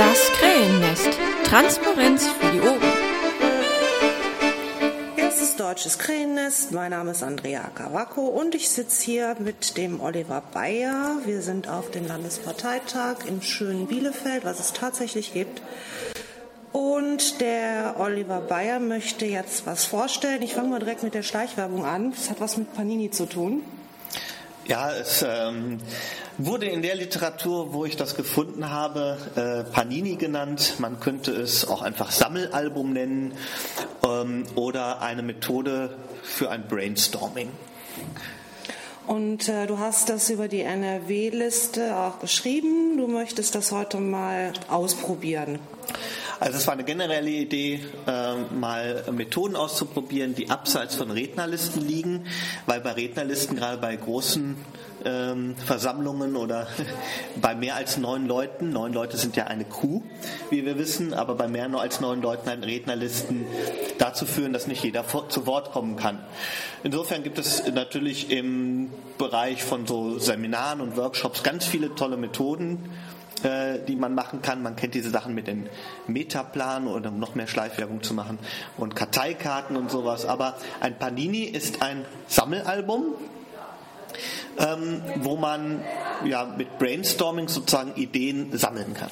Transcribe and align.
Das 0.00 0.32
Krähennest. 0.32 1.10
Transparenz 1.44 2.26
für 2.26 2.52
die 2.52 2.60
Ohren. 2.62 2.80
Erstes 5.14 5.56
deutsches 5.56 5.98
Krähennest. 5.98 6.72
Mein 6.72 6.92
Name 6.92 7.10
ist 7.10 7.22
Andrea 7.22 7.68
Cavacco 7.74 8.22
und 8.22 8.54
ich 8.54 8.70
sitze 8.70 9.04
hier 9.04 9.36
mit 9.40 9.76
dem 9.76 10.00
Oliver 10.00 10.42
Bayer. 10.54 11.18
Wir 11.26 11.42
sind 11.42 11.68
auf 11.68 11.90
dem 11.90 12.08
Landesparteitag 12.08 13.26
im 13.26 13.42
schönen 13.42 13.88
Bielefeld, 13.88 14.46
was 14.46 14.58
es 14.58 14.72
tatsächlich 14.72 15.34
gibt. 15.34 15.60
Und 16.72 17.42
der 17.42 17.96
Oliver 17.98 18.40
Bayer 18.40 18.80
möchte 18.80 19.26
jetzt 19.26 19.66
was 19.66 19.84
vorstellen. 19.84 20.40
Ich 20.40 20.54
fange 20.54 20.70
mal 20.70 20.78
direkt 20.78 21.02
mit 21.02 21.12
der 21.12 21.22
Schleichwerbung 21.22 21.84
an. 21.84 22.12
Das 22.12 22.30
hat 22.30 22.40
was 22.40 22.56
mit 22.56 22.72
Panini 22.72 23.10
zu 23.10 23.26
tun. 23.26 23.62
Ja, 24.64 24.92
es 24.92 25.22
ähm, 25.28 25.78
wurde 26.46 26.66
in 26.66 26.82
der 26.82 26.94
Literatur, 26.94 27.72
wo 27.72 27.84
ich 27.84 27.96
das 27.96 28.14
gefunden 28.14 28.70
habe, 28.70 29.18
äh, 29.36 29.70
Panini 29.70 30.16
genannt. 30.16 30.74
Man 30.78 31.00
könnte 31.00 31.32
es 31.32 31.66
auch 31.66 31.82
einfach 31.82 32.10
Sammelalbum 32.10 32.92
nennen 32.92 33.34
ähm, 34.04 34.44
oder 34.54 35.02
eine 35.02 35.22
Methode 35.22 35.96
für 36.22 36.50
ein 36.50 36.66
Brainstorming. 36.68 37.50
Und 39.06 39.48
äh, 39.48 39.66
du 39.66 39.78
hast 39.78 40.08
das 40.08 40.30
über 40.30 40.46
die 40.46 40.60
NRW-Liste 40.60 41.96
auch 41.96 42.20
geschrieben. 42.20 42.96
Du 42.96 43.08
möchtest 43.08 43.54
das 43.54 43.72
heute 43.72 43.98
mal 43.98 44.52
ausprobieren. 44.68 45.58
Also 46.38 46.58
es 46.58 46.66
war 46.66 46.74
eine 46.74 46.84
generelle 46.84 47.28
Idee, 47.28 47.84
äh, 48.06 48.10
mal 48.58 49.04
Methoden 49.12 49.56
auszuprobieren, 49.56 50.34
die 50.34 50.50
abseits 50.50 50.94
von 50.94 51.10
Rednerlisten 51.10 51.86
liegen, 51.86 52.26
weil 52.66 52.80
bei 52.80 52.92
Rednerlisten 52.92 53.56
gerade 53.56 53.78
bei 53.78 53.94
großen 53.96 54.56
ähm, 55.04 55.56
Versammlungen 55.56 56.36
oder 56.36 56.66
bei 57.40 57.54
mehr 57.54 57.76
als 57.76 57.96
neun 57.96 58.26
Leuten, 58.26 58.70
neun 58.70 58.92
Leute 58.92 59.16
sind 59.16 59.36
ja 59.36 59.44
eine 59.44 59.64
Crew, 59.64 60.02
wie 60.50 60.64
wir 60.64 60.78
wissen, 60.78 61.14
aber 61.14 61.34
bei 61.34 61.48
mehr 61.48 61.70
als 61.74 62.00
neun 62.00 62.22
Leuten 62.22 62.48
halt 62.48 62.64
Rednerlisten 62.64 63.46
dazu 63.98 64.26
führen, 64.26 64.52
dass 64.52 64.66
nicht 64.66 64.82
jeder 64.82 65.04
zu 65.28 65.46
Wort 65.46 65.72
kommen 65.72 65.96
kann. 65.96 66.18
Insofern 66.82 67.22
gibt 67.22 67.38
es 67.38 67.66
natürlich 67.72 68.30
im 68.30 68.90
Bereich 69.18 69.62
von 69.62 69.86
so 69.86 70.18
Seminaren 70.18 70.80
und 70.80 70.96
Workshops 70.96 71.42
ganz 71.42 71.66
viele 71.66 71.94
tolle 71.94 72.16
Methoden, 72.16 72.78
äh, 73.42 73.78
die 73.86 73.96
man 73.96 74.14
machen 74.14 74.42
kann. 74.42 74.62
Man 74.62 74.76
kennt 74.76 74.94
diese 74.94 75.10
Sachen 75.10 75.34
mit 75.34 75.46
den 75.46 75.68
Metaplan 76.06 76.86
oder 76.86 77.10
um 77.10 77.18
noch 77.18 77.34
mehr 77.34 77.46
Schleifwerbung 77.46 78.02
zu 78.02 78.14
machen 78.14 78.38
und 78.76 78.96
Karteikarten 78.96 79.76
und 79.76 79.90
sowas. 79.90 80.26
Aber 80.26 80.56
ein 80.80 80.98
Panini 80.98 81.44
ist 81.44 81.82
ein 81.82 82.04
Sammelalbum, 82.28 83.14
ähm, 84.58 85.02
wo 85.16 85.36
man 85.36 85.82
ja 86.24 86.44
mit 86.44 86.78
Brainstorming 86.78 87.48
sozusagen 87.48 87.94
Ideen 87.94 88.56
sammeln 88.56 88.94
kann. 88.94 89.10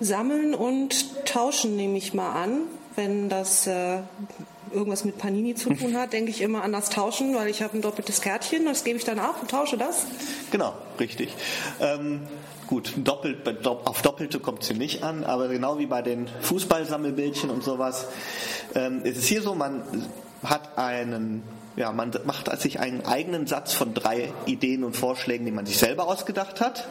Sammeln 0.00 0.54
und 0.54 1.24
tauschen 1.26 1.76
nehme 1.76 1.96
ich 1.96 2.12
mal 2.12 2.32
an, 2.32 2.62
wenn 2.96 3.28
das 3.28 3.66
äh, 3.66 4.00
irgendwas 4.72 5.04
mit 5.04 5.18
Panini 5.18 5.54
zu 5.54 5.74
tun 5.74 5.96
hat, 5.98 6.12
denke 6.12 6.30
ich 6.30 6.40
immer 6.40 6.62
an 6.62 6.72
das 6.72 6.90
Tauschen, 6.90 7.34
weil 7.34 7.48
ich 7.48 7.62
habe 7.62 7.76
ein 7.76 7.82
doppeltes 7.82 8.20
Kärtchen, 8.20 8.64
das 8.64 8.84
gebe 8.84 8.98
ich 8.98 9.04
dann 9.04 9.18
ab 9.18 9.36
und 9.40 9.50
tausche 9.50 9.76
das. 9.76 10.06
Genau, 10.50 10.74
richtig. 10.98 11.34
Ähm, 11.80 12.22
gut, 12.66 12.92
doppelt, 12.96 13.66
auf 13.66 14.02
Doppelte 14.02 14.40
kommt 14.40 14.62
es 14.62 14.68
hier 14.68 14.76
nicht 14.76 15.02
an, 15.02 15.24
aber 15.24 15.48
genau 15.48 15.78
wie 15.78 15.86
bei 15.86 16.02
den 16.02 16.28
Fußballsammelbildchen 16.40 17.50
und 17.50 17.62
sowas, 17.62 18.06
ähm, 18.74 19.02
ist 19.04 19.18
es 19.18 19.26
hier 19.26 19.42
so, 19.42 19.54
man 19.54 19.82
hat 20.42 20.78
einen 20.78 21.42
ja, 21.76 21.90
man 21.92 22.12
macht 22.24 22.60
sich 22.60 22.80
einen 22.80 23.06
eigenen 23.06 23.46
Satz 23.46 23.72
von 23.72 23.94
drei 23.94 24.32
Ideen 24.46 24.84
und 24.84 24.94
Vorschlägen, 24.94 25.46
die 25.46 25.52
man 25.52 25.64
sich 25.64 25.78
selber 25.78 26.06
ausgedacht 26.06 26.60
hat, 26.60 26.86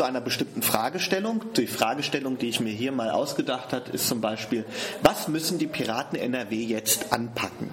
zu 0.00 0.06
einer 0.06 0.22
bestimmten 0.22 0.62
Fragestellung. 0.62 1.44
Die 1.58 1.66
Fragestellung, 1.66 2.38
die 2.38 2.48
ich 2.48 2.58
mir 2.58 2.72
hier 2.72 2.90
mal 2.90 3.10
ausgedacht 3.10 3.74
habe, 3.74 3.90
ist 3.90 4.08
zum 4.08 4.22
Beispiel, 4.22 4.64
was 5.02 5.28
müssen 5.28 5.58
die 5.58 5.66
Piraten 5.66 6.18
NRW 6.18 6.56
jetzt 6.56 7.12
anpacken? 7.12 7.68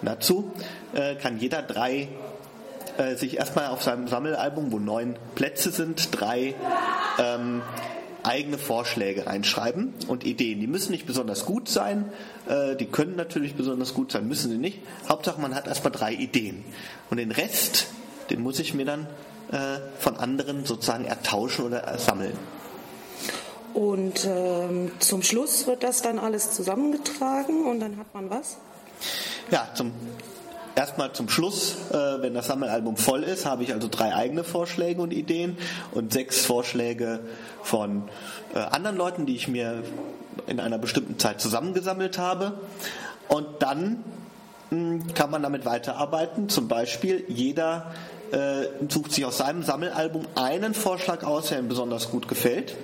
Und 0.00 0.08
dazu 0.08 0.50
äh, 0.94 1.16
kann 1.16 1.38
jeder 1.38 1.60
drei 1.60 2.08
äh, 2.96 3.16
sich 3.16 3.36
erstmal 3.36 3.66
auf 3.66 3.82
seinem 3.82 4.08
Sammelalbum, 4.08 4.72
wo 4.72 4.78
neun 4.78 5.16
Plätze 5.34 5.70
sind, 5.70 6.18
drei 6.18 6.54
ähm, 7.18 7.60
eigene 8.22 8.56
Vorschläge 8.56 9.26
reinschreiben 9.26 9.92
und 10.08 10.24
Ideen. 10.24 10.60
Die 10.60 10.66
müssen 10.66 10.92
nicht 10.92 11.04
besonders 11.04 11.44
gut 11.44 11.68
sein, 11.68 12.10
äh, 12.48 12.74
die 12.76 12.86
können 12.86 13.16
natürlich 13.16 13.54
besonders 13.54 13.92
gut 13.92 14.12
sein, 14.12 14.26
müssen 14.26 14.50
sie 14.50 14.56
nicht. 14.56 14.78
Hauptsache, 15.10 15.38
man 15.42 15.54
hat 15.54 15.66
erstmal 15.66 15.92
drei 15.92 16.14
Ideen. 16.14 16.64
Und 17.10 17.18
den 17.18 17.32
Rest, 17.32 17.88
den 18.30 18.40
muss 18.40 18.60
ich 18.60 18.72
mir 18.72 18.86
dann 18.86 19.06
von 19.98 20.16
anderen 20.16 20.64
sozusagen 20.64 21.04
ertauschen 21.04 21.66
oder 21.66 21.98
sammeln. 21.98 22.36
Und 23.76 24.24
ähm, 24.24 24.90
zum 25.00 25.22
Schluss 25.22 25.66
wird 25.66 25.82
das 25.82 26.00
dann 26.00 26.18
alles 26.18 26.52
zusammengetragen 26.52 27.66
und 27.66 27.80
dann 27.80 27.98
hat 27.98 28.06
man 28.14 28.30
was? 28.30 28.56
Ja, 29.50 29.68
zum 29.74 29.92
erstmal 30.76 31.12
zum 31.12 31.28
Schluss, 31.28 31.76
äh, 31.90 32.22
wenn 32.22 32.34
das 32.34 32.46
Sammelalbum 32.46 32.96
voll 32.96 33.22
ist, 33.24 33.44
habe 33.44 33.64
ich 33.64 33.72
also 33.72 33.88
drei 33.90 34.14
eigene 34.14 34.44
Vorschläge 34.44 35.02
und 35.02 35.12
Ideen 35.12 35.58
und 35.92 36.12
sechs 36.12 36.44
Vorschläge 36.44 37.20
von 37.62 38.04
äh, 38.54 38.58
anderen 38.58 38.96
Leuten, 38.96 39.26
die 39.26 39.34
ich 39.34 39.48
mir 39.48 39.82
in 40.46 40.60
einer 40.60 40.78
bestimmten 40.78 41.18
Zeit 41.18 41.40
zusammengesammelt 41.40 42.18
habe. 42.18 42.60
Und 43.28 43.46
dann 43.60 44.04
mh, 44.70 44.78
hm, 44.78 45.14
kann 45.14 45.30
man 45.30 45.42
damit 45.42 45.64
weiterarbeiten. 45.64 46.48
Zum 46.48 46.68
Beispiel 46.68 47.24
jeder 47.28 47.92
äh, 48.32 48.66
sucht 48.88 49.12
sich 49.12 49.24
aus 49.24 49.38
seinem 49.38 49.62
Sammelalbum 49.62 50.26
einen 50.34 50.74
Vorschlag 50.74 51.24
aus, 51.24 51.48
der 51.48 51.58
ihm 51.58 51.68
besonders 51.68 52.10
gut 52.10 52.28
gefällt. 52.28 52.76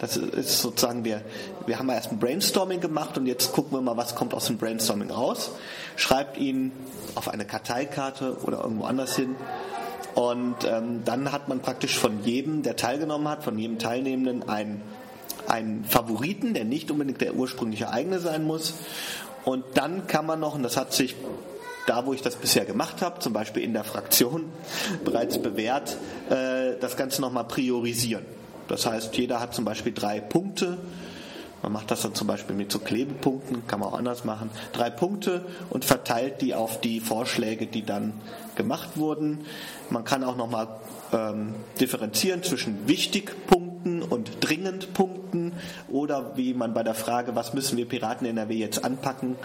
Das 0.00 0.16
ist 0.16 0.62
sozusagen, 0.62 1.04
wir, 1.04 1.20
wir 1.66 1.78
haben 1.78 1.90
erst 1.90 2.10
ein 2.10 2.18
Brainstorming 2.18 2.80
gemacht 2.80 3.18
und 3.18 3.26
jetzt 3.26 3.52
gucken 3.52 3.76
wir 3.76 3.82
mal, 3.82 3.98
was 3.98 4.14
kommt 4.14 4.32
aus 4.32 4.46
dem 4.46 4.56
Brainstorming 4.56 5.10
raus. 5.10 5.50
Schreibt 5.96 6.38
ihn 6.38 6.72
auf 7.14 7.28
eine 7.28 7.44
Karteikarte 7.44 8.38
oder 8.42 8.62
irgendwo 8.62 8.84
anders 8.84 9.14
hin. 9.14 9.36
Und 10.14 10.64
ähm, 10.64 11.02
dann 11.04 11.32
hat 11.32 11.48
man 11.48 11.60
praktisch 11.60 11.98
von 11.98 12.24
jedem, 12.24 12.62
der 12.62 12.76
teilgenommen 12.76 13.28
hat, 13.28 13.44
von 13.44 13.58
jedem 13.58 13.78
Teilnehmenden 13.78 14.48
einen, 14.48 14.80
einen 15.46 15.84
Favoriten, 15.84 16.54
der 16.54 16.64
nicht 16.64 16.90
unbedingt 16.90 17.20
der 17.20 17.34
ursprüngliche 17.34 17.90
eigene 17.90 18.20
sein 18.20 18.44
muss. 18.44 18.74
Und 19.44 19.64
dann 19.74 20.06
kann 20.06 20.24
man 20.24 20.40
noch, 20.40 20.54
und 20.54 20.62
das 20.62 20.78
hat 20.78 20.94
sich 20.94 21.14
da, 21.86 22.06
wo 22.06 22.12
ich 22.12 22.22
das 22.22 22.36
bisher 22.36 22.64
gemacht 22.64 23.02
habe, 23.02 23.20
zum 23.20 23.32
Beispiel 23.32 23.62
in 23.62 23.72
der 23.72 23.84
Fraktion, 23.84 24.44
bereits 25.04 25.40
bewährt, 25.40 25.96
äh, 26.28 26.78
das 26.80 26.96
Ganze 26.96 27.20
nochmal 27.20 27.44
priorisieren. 27.44 28.24
Das 28.68 28.86
heißt, 28.86 29.16
jeder 29.16 29.40
hat 29.40 29.54
zum 29.54 29.64
Beispiel 29.64 29.92
drei 29.92 30.20
Punkte. 30.20 30.78
Man 31.62 31.72
macht 31.72 31.90
das 31.90 32.02
dann 32.02 32.14
zum 32.14 32.26
Beispiel 32.26 32.56
mit 32.56 32.72
so 32.72 32.78
Klebepunkten, 32.78 33.66
kann 33.66 33.80
man 33.80 33.90
auch 33.90 33.98
anders 33.98 34.24
machen. 34.24 34.50
Drei 34.72 34.88
Punkte 34.88 35.44
und 35.68 35.84
verteilt 35.84 36.40
die 36.40 36.54
auf 36.54 36.80
die 36.80 37.00
Vorschläge, 37.00 37.66
die 37.66 37.84
dann 37.84 38.14
gemacht 38.54 38.90
wurden. 38.96 39.40
Man 39.90 40.04
kann 40.04 40.24
auch 40.24 40.36
nochmal 40.36 40.68
ähm, 41.12 41.54
differenzieren 41.80 42.42
zwischen 42.42 42.88
Wichtigpunkten 42.88 44.02
und 44.02 44.30
Dringendpunkten 44.40 45.52
oder 45.88 46.36
wie 46.36 46.54
man 46.54 46.72
bei 46.72 46.82
der 46.82 46.94
Frage, 46.94 47.34
was 47.34 47.52
müssen 47.52 47.76
wir 47.76 47.86
Piraten 47.86 48.26
NRW 48.26 48.54
jetzt 48.54 48.84
anpacken, 48.84 49.36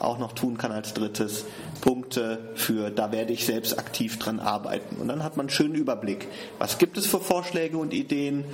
auch 0.00 0.18
noch 0.18 0.32
tun 0.32 0.58
kann 0.58 0.72
als 0.72 0.94
drittes 0.94 1.44
Punkte 1.80 2.38
für, 2.54 2.90
da 2.90 3.12
werde 3.12 3.32
ich 3.32 3.46
selbst 3.46 3.78
aktiv 3.78 4.18
dran 4.18 4.40
arbeiten. 4.40 4.96
Und 4.96 5.08
dann 5.08 5.22
hat 5.22 5.36
man 5.36 5.44
einen 5.44 5.50
schönen 5.50 5.74
Überblick. 5.74 6.28
Was 6.58 6.78
gibt 6.78 6.98
es 6.98 7.06
für 7.06 7.20
Vorschläge 7.20 7.78
und 7.78 7.92
Ideen, 7.94 8.44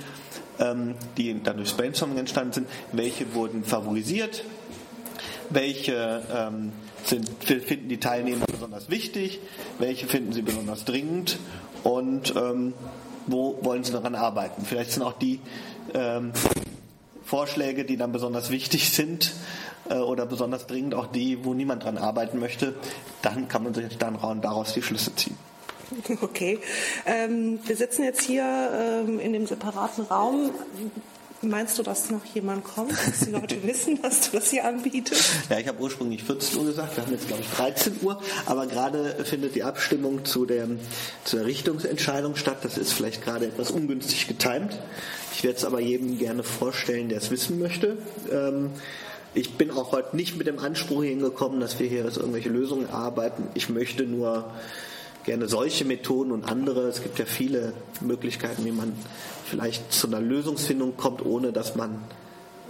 ähm, 0.59 0.95
die 1.17 1.41
dann 1.41 1.57
durchs 1.57 1.73
Brainstorming 1.73 2.17
entstanden 2.17 2.53
sind? 2.53 2.67
Welche 2.91 3.33
wurden 3.33 3.63
favorisiert? 3.63 4.43
Welche 5.49 6.21
ähm, 6.33 6.71
sind, 7.05 7.29
finden 7.43 7.89
die 7.89 7.99
Teilnehmer 7.99 8.45
besonders 8.45 8.89
wichtig? 8.89 9.39
Welche 9.79 10.07
finden 10.07 10.33
sie 10.33 10.41
besonders 10.41 10.85
dringend? 10.85 11.37
Und 11.83 12.33
ähm, 12.35 12.73
wo 13.27 13.59
wollen 13.61 13.83
sie 13.83 13.91
daran 13.91 14.15
arbeiten? 14.15 14.65
Vielleicht 14.65 14.91
sind 14.91 15.03
auch 15.03 15.13
die 15.13 15.39
Vorschläge, 17.25 17.85
die 17.85 17.97
dann 17.97 18.11
besonders 18.11 18.49
wichtig 18.49 18.91
sind, 18.91 19.33
äh, 19.89 19.95
oder 19.95 20.25
besonders 20.25 20.67
dringend 20.67 20.95
auch 20.95 21.07
die, 21.07 21.43
wo 21.43 21.53
niemand 21.53 21.83
dran 21.83 21.97
arbeiten 21.97 22.39
möchte, 22.39 22.75
dann 23.21 23.47
kann 23.47 23.63
man 23.63 23.73
sich 23.73 23.97
dann 23.97 24.17
daraus 24.41 24.73
die 24.73 24.81
Schlüsse 24.81 25.15
ziehen. 25.15 25.37
Okay. 26.21 26.59
Ähm, 27.05 27.59
wir 27.65 27.75
sitzen 27.75 28.03
jetzt 28.03 28.21
hier 28.21 29.03
ähm, 29.05 29.19
in 29.19 29.33
dem 29.33 29.45
separaten 29.45 30.05
Raum. 30.05 30.51
Meinst 31.43 31.77
du, 31.77 31.83
dass 31.83 32.09
noch 32.09 32.23
jemand 32.33 32.63
kommt, 32.63 32.91
dass 32.91 33.19
die 33.19 33.31
Leute 33.31 33.61
wissen, 33.63 34.01
dass 34.01 34.29
du 34.29 34.37
das 34.37 34.49
hier 34.49 34.65
anbietest? 34.65 35.31
Ja, 35.49 35.59
ich 35.59 35.67
habe 35.67 35.81
ursprünglich 35.81 36.23
14 36.23 36.59
Uhr 36.59 36.65
gesagt, 36.65 36.95
wir 36.95 37.03
haben 37.03 37.11
jetzt, 37.11 37.27
glaube 37.27 37.41
ich, 37.41 37.49
13 37.49 37.97
Uhr, 38.01 38.21
aber 38.45 38.65
gerade 38.67 39.23
findet 39.25 39.55
die 39.55 39.63
Abstimmung 39.63 40.23
zu 40.25 40.45
der, 40.45 40.67
zu 41.25 41.37
der 41.37 41.45
Richtungsentscheidung 41.45 42.35
statt. 42.35 42.59
Das 42.63 42.77
ist 42.77 42.93
vielleicht 42.93 43.23
gerade 43.23 43.45
etwas 43.47 43.71
ungünstig 43.71 44.27
getimt. 44.27 44.79
Ich 45.33 45.43
werde 45.43 45.57
es 45.57 45.65
aber 45.65 45.79
jedem 45.79 46.17
gerne 46.17 46.43
vorstellen, 46.43 47.09
der 47.09 47.17
es 47.17 47.29
wissen 47.29 47.59
möchte. 47.59 47.97
Ähm, 48.31 48.71
ich 49.33 49.57
bin 49.57 49.71
auch 49.71 49.91
heute 49.91 50.15
nicht 50.15 50.37
mit 50.37 50.47
dem 50.47 50.59
Anspruch 50.59 51.03
hingekommen, 51.03 51.59
dass 51.59 51.79
wir 51.79 51.87
hier 51.87 52.03
jetzt 52.03 52.17
irgendwelche 52.17 52.49
Lösungen 52.49 52.89
arbeiten. 52.89 53.49
Ich 53.55 53.67
möchte 53.67 54.03
nur 54.03 54.53
gerne 55.23 55.47
solche 55.47 55.85
Methoden 55.85 56.31
und 56.31 56.45
andere. 56.45 56.87
Es 56.87 57.01
gibt 57.01 57.19
ja 57.19 57.25
viele 57.25 57.73
Möglichkeiten, 58.01 58.65
wie 58.65 58.71
man 58.71 58.93
vielleicht 59.45 59.91
zu 59.91 60.07
einer 60.07 60.19
Lösungsfindung 60.19 60.97
kommt, 60.97 61.25
ohne 61.25 61.51
dass 61.51 61.75
man 61.75 62.03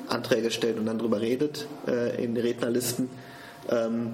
Anträge 0.08 0.52
stellt 0.52 0.78
und 0.78 0.86
dann 0.86 0.98
darüber 0.98 1.22
redet 1.22 1.68
äh, 1.88 2.24
in 2.24 2.36
den 2.36 2.44
Rednerlisten. 2.44 3.10
Ähm, 3.70 4.14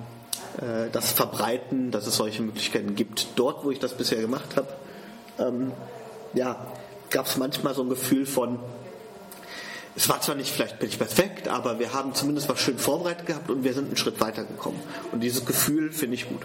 äh, 0.57 0.89
das 0.91 1.11
verbreiten, 1.11 1.91
dass 1.91 2.07
es 2.07 2.15
solche 2.15 2.41
Möglichkeiten 2.41 2.95
gibt. 2.95 3.27
Dort, 3.35 3.63
wo 3.63 3.71
ich 3.71 3.79
das 3.79 3.95
bisher 3.95 4.21
gemacht 4.21 4.55
habe, 4.55 4.67
ähm, 5.37 5.71
ja, 6.33 6.67
gab 7.09 7.25
es 7.25 7.37
manchmal 7.37 7.73
so 7.73 7.81
ein 7.81 7.89
Gefühl 7.89 8.25
von, 8.25 8.59
es 9.95 10.07
war 10.07 10.21
zwar 10.21 10.35
nicht 10.35 10.51
vielleicht 10.51 10.81
nicht 10.81 10.97
perfekt, 10.97 11.47
aber 11.47 11.79
wir 11.79 11.93
haben 11.93 12.13
zumindest 12.13 12.47
was 12.47 12.59
schön 12.59 12.77
vorbereitet 12.77 13.25
gehabt 13.25 13.49
und 13.49 13.63
wir 13.63 13.73
sind 13.73 13.87
einen 13.87 13.97
Schritt 13.97 14.21
weitergekommen. 14.21 14.79
Und 15.11 15.21
dieses 15.21 15.45
Gefühl 15.45 15.91
finde 15.91 16.15
ich 16.15 16.29
gut. 16.29 16.41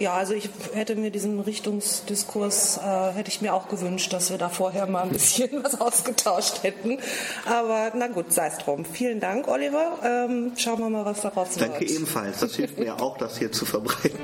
Ja, 0.00 0.14
also 0.14 0.32
ich 0.32 0.48
hätte 0.72 0.96
mir 0.96 1.10
diesen 1.10 1.40
Richtungsdiskurs, 1.40 2.78
äh, 2.78 3.12
hätte 3.12 3.28
ich 3.28 3.42
mir 3.42 3.52
auch 3.52 3.68
gewünscht, 3.68 4.14
dass 4.14 4.30
wir 4.30 4.38
da 4.38 4.48
vorher 4.48 4.86
mal 4.86 5.02
ein 5.02 5.10
bisschen 5.10 5.50
was 5.62 5.78
ausgetauscht 5.78 6.62
hätten. 6.62 6.98
Aber 7.44 7.92
na 7.94 8.06
gut, 8.06 8.32
sei 8.32 8.46
es 8.46 8.56
drum. 8.56 8.86
Vielen 8.86 9.20
Dank, 9.20 9.46
Oliver. 9.46 9.98
Ähm, 10.02 10.52
schauen 10.56 10.78
wir 10.78 10.88
mal, 10.88 11.04
was 11.04 11.20
daraus 11.20 11.50
Danke 11.50 11.80
wird. 11.80 11.90
Danke 11.90 11.94
ebenfalls. 11.94 12.40
Das 12.40 12.56
hilft 12.56 12.78
mir 12.78 12.98
auch, 12.98 13.18
das 13.18 13.36
hier 13.36 13.52
zu 13.52 13.66
verbreiten. 13.66 14.18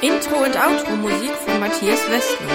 Intro 0.00 0.44
und 0.44 0.56
Outro 0.56 0.94
Musik 0.94 1.32
von 1.44 1.58
Matthias 1.58 2.08
Westner. 2.08 2.52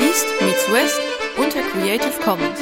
East 0.00 0.26
meets 0.40 0.72
West 0.72 1.00
unter 1.36 1.60
Creative 1.70 2.20
Commons. 2.24 2.58